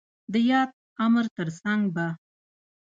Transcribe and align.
د 0.31 0.33
ياد 0.49 0.69
امر 1.05 1.25
تر 1.37 1.47
څنګ 1.59 1.81
ب 1.95 1.97